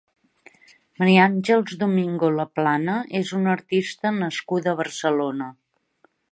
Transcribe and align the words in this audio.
Maria 1.01 1.25
Àngels 1.25 1.75
Domingo 1.83 2.31
Laplana 2.37 2.97
és 3.21 3.35
una 3.43 3.53
artista 3.55 4.15
nascuda 4.19 4.73
a 4.73 4.77
Barcelona. 4.83 5.55